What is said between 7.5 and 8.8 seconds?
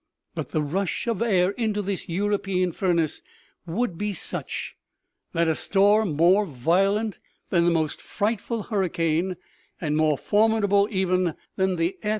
than the most frightful